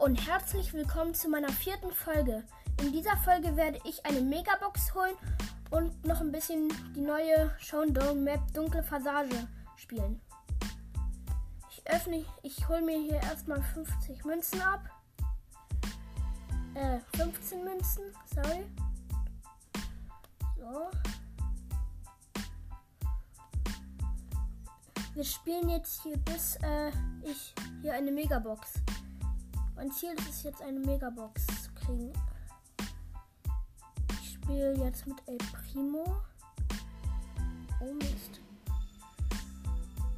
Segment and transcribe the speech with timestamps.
[0.00, 2.42] und herzlich willkommen zu meiner vierten Folge.
[2.80, 5.14] In dieser Folge werde ich eine Megabox holen
[5.70, 10.18] und noch ein bisschen die neue Showdown Map Dunkle Passage spielen.
[11.70, 14.80] Ich öffne, ich hole mir hier erstmal 50 Münzen ab.
[16.74, 18.04] Äh, 15 Münzen,
[18.34, 18.64] sorry.
[20.56, 20.90] So.
[25.12, 26.88] Wir spielen jetzt hier, bis äh,
[27.22, 28.80] ich hier eine Megabox.
[29.80, 32.12] Mein Ziel ist es jetzt eine Megabox zu kriegen.
[34.20, 36.20] Ich spiele jetzt mit El Primo.
[37.80, 38.42] Oh Mist.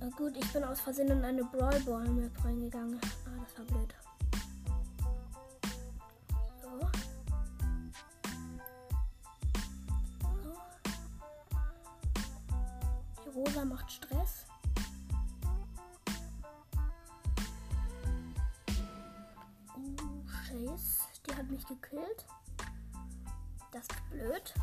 [0.00, 2.98] Na gut, ich bin aus Versehen in eine Brawl Ball Map reingegangen.
[3.26, 3.94] Ah, das war blöd.
[6.62, 6.80] So.
[10.42, 10.56] So.
[13.26, 14.46] Die Rosa macht Stress.
[20.60, 22.26] Chase, die hat mich gekillt.
[23.72, 24.54] Das ist blöd.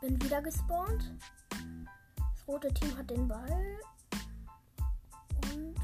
[0.00, 1.10] Bin wieder gespawnt.
[2.16, 3.78] Das rote Team hat den Ball.
[5.52, 5.76] Und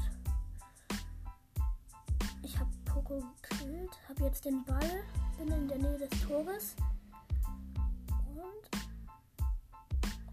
[2.43, 3.97] ich habe Poco gekillt.
[4.09, 5.03] Habe jetzt den Ball.
[5.37, 6.75] Bin in der Nähe des Tores.
[8.35, 8.69] Und.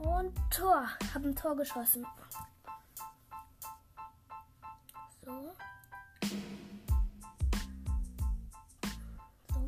[0.07, 0.87] Und Tor.
[1.15, 2.07] Habe ein Tor geschossen.
[5.25, 5.55] So.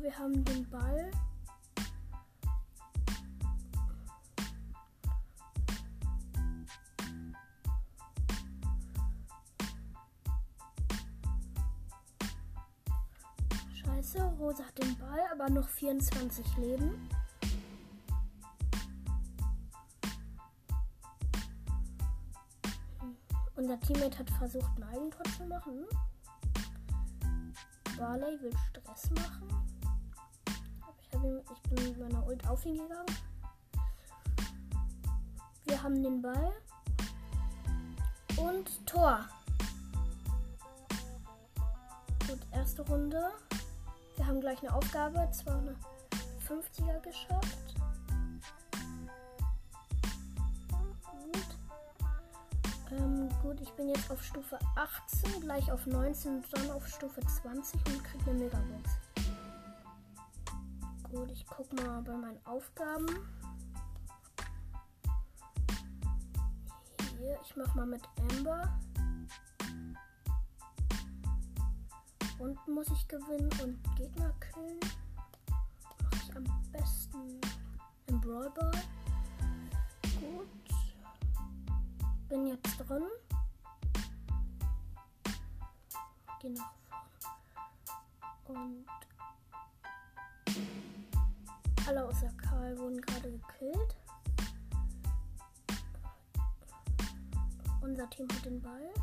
[0.07, 1.11] Wir haben den Ball.
[13.73, 17.09] Scheiße, Rose hat den Ball, aber noch 24 Leben.
[23.57, 25.85] Unser Teammate hat versucht, ein Eigentor zu machen.
[27.97, 29.66] Barley will Stress machen.
[31.17, 33.05] Ich, ihn, ich bin mit meiner Ult auf ihn gegangen.
[35.65, 36.51] Wir haben den Ball.
[38.37, 39.25] Und Tor.
[42.27, 43.31] Gut, erste Runde.
[44.15, 45.27] Wir haben gleich eine Aufgabe.
[45.31, 47.75] 250er geschafft.
[51.01, 51.57] Gut.
[52.91, 57.21] Ähm, gut, ich bin jetzt auf Stufe 18, gleich auf 19 und dann auf Stufe
[57.21, 59.06] 20 und kriege eine Megabox.
[61.11, 63.07] Gut, ich guck mal bei meinen Aufgaben.
[67.17, 68.77] Hier, ich mach mal mit Amber.
[72.39, 74.79] Unten muss ich gewinnen und Gegner killen.
[76.01, 77.41] Mache ich am besten
[78.07, 78.83] im Brawl Ball.
[80.19, 80.47] Gut.
[82.27, 83.03] Bin jetzt drin.
[86.41, 86.73] Geh nach
[88.45, 88.61] vorne.
[88.61, 88.85] Und
[91.87, 93.95] alle außer Karl wurden gerade gekillt.
[97.81, 98.93] Unser Team hat den Ball.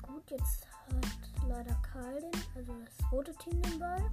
[0.00, 4.10] Gut, jetzt hat leider Karl den, also das rote Team den Ball.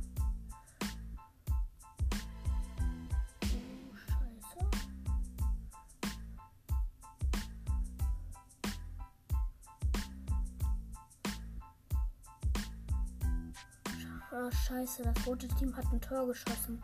[14.52, 16.84] Scheiße, das rote Team hat ein Tor geschossen.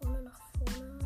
[0.00, 0.98] Vorne nach vorne.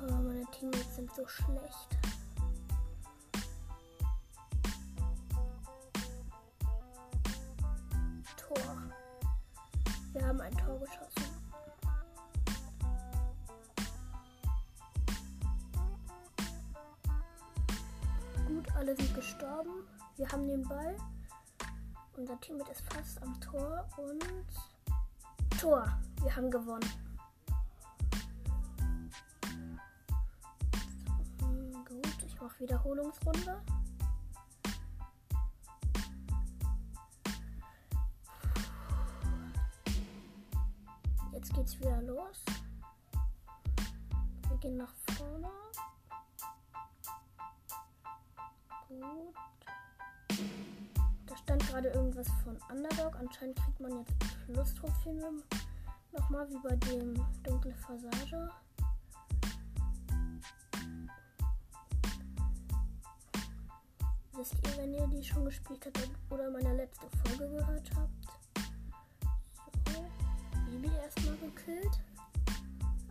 [0.00, 1.97] Und oh, meine Teammates sind so schlecht.
[18.78, 19.88] Alle sind gestorben.
[20.16, 20.96] Wir haben den Ball.
[22.16, 24.24] Unser Teammate ist fast am Tor und
[25.60, 25.98] Tor.
[26.22, 26.88] Wir haben gewonnen.
[31.40, 33.60] Hm, gut, ich mache Wiederholungsrunde.
[41.32, 42.44] Jetzt geht's wieder los.
[44.48, 45.48] Wir gehen nach vorne.
[49.00, 49.34] Gut.
[51.26, 53.16] Da stand gerade irgendwas von Underdog.
[53.16, 54.14] Anscheinend kriegt man jetzt
[54.46, 55.42] Plus-Trophäen
[56.12, 57.14] nochmal wie bei dem
[57.44, 58.50] Dunkle Fassage.
[64.32, 68.26] Wisst ihr, wenn ihr die schon gespielt habt oder meine letzte Folge gehört habt?
[69.92, 70.06] So,
[70.70, 72.00] Baby erstmal gekillt.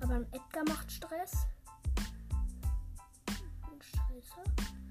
[0.01, 1.48] Aber Edgar macht Stress.
[3.81, 4.87] Scheiße.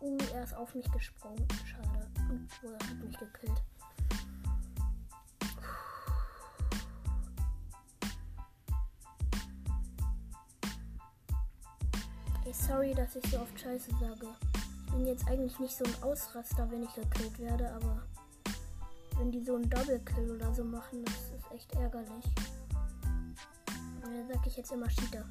[0.00, 1.46] Uh, er ist auf mich gesprungen.
[1.64, 2.06] Schade.
[2.30, 3.62] Und oh, er hat mich gekillt.
[12.44, 14.28] Ey, sorry, dass ich so oft Scheiße sage.
[14.86, 18.02] Ich bin jetzt eigentlich nicht so ein Ausraster, wenn ich gekillt werde, aber
[19.18, 22.24] wenn die so einen Double-Kill oder so machen, das ist echt ärgerlich.
[24.02, 25.24] Und dann sag ich jetzt immer Cheater.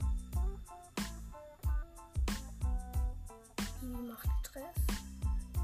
[3.87, 4.75] Die macht Stress.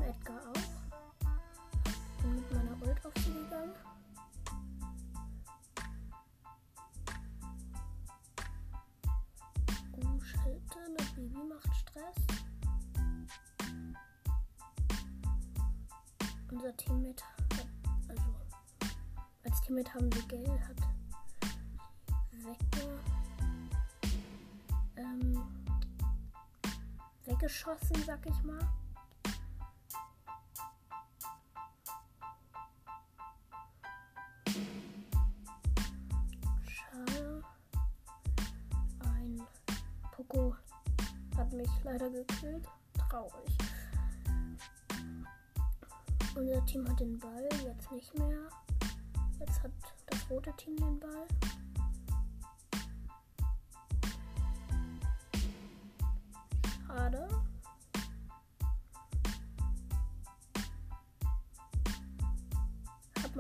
[0.01, 1.23] Edgar auch.
[2.21, 3.73] Bin mit meiner Ult auf sie gegangen.
[9.91, 12.15] Oh, Schelte, eine Baby macht Stress.
[16.49, 17.23] Unser Teammate
[19.73, 20.82] Teammate haben wir Gale hat
[27.43, 28.59] weggeschossen, sag ich mal.
[36.65, 37.43] Schade.
[38.99, 39.41] Ein
[40.11, 40.55] Poco
[41.37, 42.65] hat mich leider gekillt.
[43.09, 43.57] Traurig.
[46.35, 48.47] Unser Team hat den Ball, jetzt nicht mehr.
[49.39, 49.71] Jetzt hat
[50.07, 51.27] das rote Team den Ball.
[56.87, 57.27] Schade.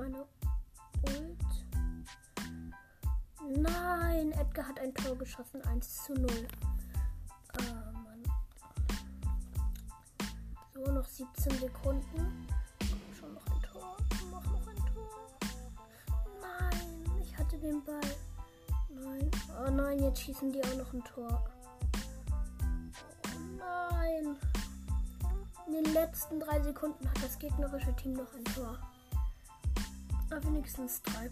[0.03, 0.25] Meine
[1.03, 1.39] Ult.
[3.57, 5.61] Nein, Edgar hat ein Tor geschossen.
[5.61, 6.29] 1 zu 0.
[7.53, 8.23] Ah, Mann.
[10.73, 12.47] So, noch 17 Sekunden.
[17.63, 18.01] den Ball.
[18.89, 19.31] Nein.
[19.65, 21.49] Oh nein, jetzt schießen die auch noch ein Tor.
[23.23, 24.35] Oh nein.
[25.67, 28.77] In den letzten drei Sekunden hat das gegnerische Team noch ein Tor.
[30.33, 31.29] Aber wenigstens 3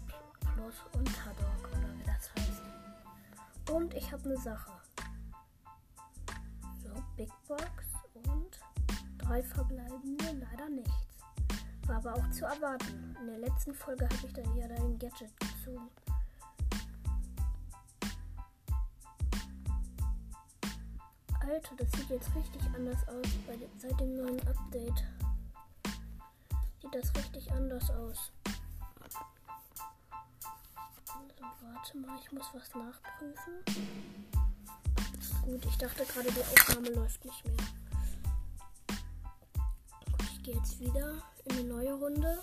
[0.54, 2.62] plus und Haddock oder wie das heißt.
[3.72, 4.70] Und ich habe eine Sache.
[6.84, 7.64] So, Big Box
[8.14, 8.60] und
[9.18, 10.92] drei verbleibende, leider nichts.
[11.86, 13.16] War aber auch zu erwarten.
[13.20, 15.90] In der letzten Folge habe ich dann ja dein Gadget gezogen.
[21.40, 23.26] Alter, das sieht jetzt richtig anders aus
[23.78, 25.04] seit dem neuen Update.
[26.80, 28.32] Sieht das richtig anders aus.
[31.62, 33.54] Warte mal, ich muss was nachprüfen.
[35.44, 37.56] Gut, ich dachte gerade, die Aufnahme läuft nicht mehr.
[40.22, 42.38] Ich gehe jetzt wieder in eine neue Runde.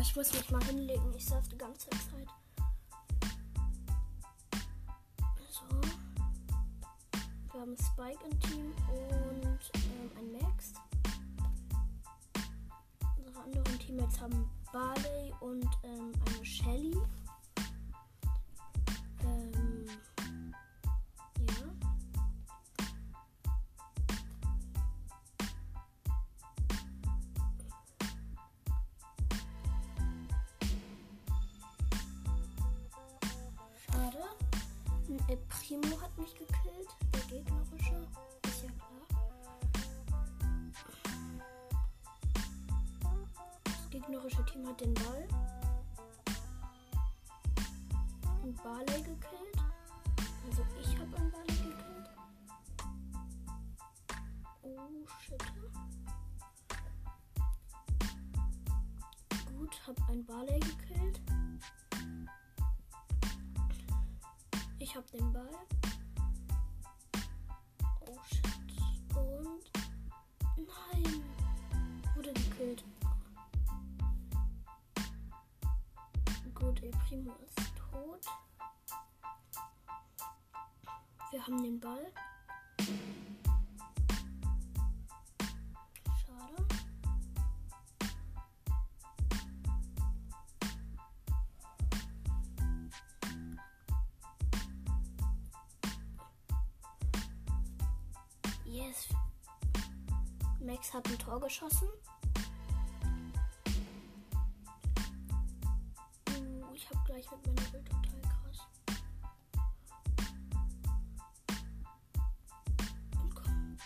[0.00, 2.28] Ich muss mich mal hinlegen, ich surfe die ganze Zeit.
[7.62, 10.72] haben Spike im Team und ähm, ein Max.
[13.24, 16.96] Unsere anderen Teammates haben Barley und ähm, eine Shelly.
[19.22, 19.86] Ähm,
[21.40, 21.54] ja.
[33.76, 34.24] Schade.
[35.08, 36.88] Ein El Primo hat mich gekillt
[43.92, 45.28] gegnerische Team hat den Ball.
[48.42, 49.56] Und Barley gekillt.
[50.46, 52.10] Also ich habe einen Barley gekillt.
[54.62, 55.42] Oh shit.
[59.58, 61.20] Gut, hab ein Barley gekillt.
[64.78, 65.50] Ich hab den Ball.
[72.62, 72.91] gekillt.
[76.62, 78.20] Gut, El Primo ist tot.
[81.32, 82.12] Wir haben den Ball.
[86.24, 86.64] Schade.
[98.64, 99.08] Yes.
[100.60, 101.88] Max hat ein Tor geschossen.
[107.32, 108.68] Mit meiner Bild total krass.
[113.20, 113.76] Und komm.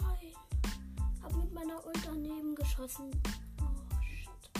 [0.00, 0.32] Nein.
[1.22, 3.10] Hab mit meiner Ult daneben geschossen.
[3.60, 4.50] Oh shit.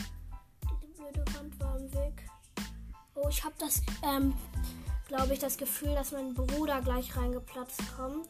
[0.81, 2.29] Diese blöde Wand war im Weg.
[3.15, 4.33] Oh, ich habe das, ähm,
[5.07, 8.29] glaube ich, das Gefühl, dass mein Bruder gleich reingeplatzt kommt.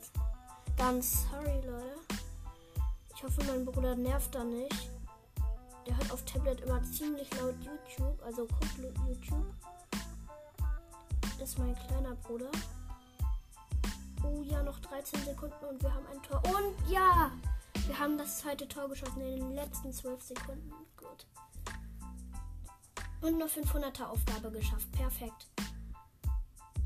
[0.78, 2.00] Dann sorry, Leute.
[3.16, 4.92] Ich hoffe, mein Bruder nervt da nicht.
[5.88, 8.77] Der hört auf Tablet immer ziemlich laut YouTube, also guckt
[9.08, 9.46] YouTube.
[11.39, 12.51] Das ist mein kleiner Bruder.
[14.22, 16.41] Oh ja, noch 13 Sekunden und wir haben ein Tor.
[16.44, 17.32] Und ja,
[17.86, 20.74] wir haben das zweite Tor geschossen in den letzten 12 Sekunden.
[20.98, 21.25] Gut.
[23.22, 24.91] Und noch 500er Aufgabe geschafft.
[24.91, 25.48] Perfekt.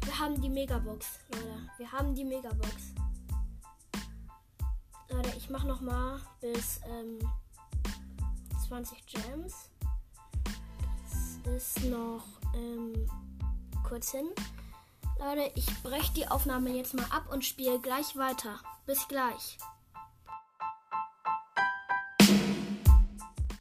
[0.03, 1.69] Wir haben die Megabox, Leute.
[1.77, 2.93] Wir haben die Megabox.
[5.09, 7.19] Leute, ich mache noch mal bis ähm,
[8.71, 9.69] 20 Gems.
[11.43, 12.23] Das ist noch
[12.55, 13.05] ähm,
[13.85, 14.29] kurz hin.
[15.19, 18.61] Leute, ich breche die Aufnahme jetzt mal ab und spiele gleich weiter.
[18.85, 19.57] Bis gleich.